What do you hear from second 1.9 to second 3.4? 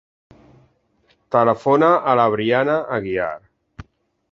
a la Brianna Aguiar.